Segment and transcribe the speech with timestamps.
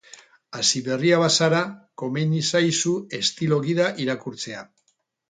[0.59, 1.59] Hasiberria bazara,
[2.03, 4.65] komeni zaizu estilo gida irakurtzea.